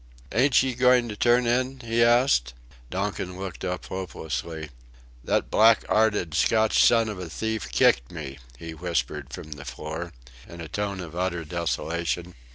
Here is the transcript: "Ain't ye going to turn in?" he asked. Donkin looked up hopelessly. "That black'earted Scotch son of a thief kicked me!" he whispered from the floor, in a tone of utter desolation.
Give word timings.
"Ain't 0.31 0.63
ye 0.63 0.73
going 0.73 1.07
to 1.09 1.15
turn 1.15 1.45
in?" 1.45 1.79
he 1.81 2.03
asked. 2.03 2.55
Donkin 2.89 3.37
looked 3.37 3.63
up 3.63 3.85
hopelessly. 3.85 4.71
"That 5.23 5.51
black'earted 5.51 6.33
Scotch 6.33 6.83
son 6.83 7.07
of 7.07 7.19
a 7.19 7.29
thief 7.29 7.71
kicked 7.71 8.11
me!" 8.11 8.39
he 8.57 8.73
whispered 8.73 9.31
from 9.31 9.51
the 9.51 9.63
floor, 9.63 10.11
in 10.49 10.59
a 10.59 10.67
tone 10.67 11.01
of 11.01 11.15
utter 11.15 11.45
desolation. 11.45 12.33